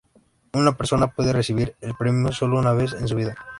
[0.53, 3.35] Una persona puede recibir el premio sólo una vez en su vida.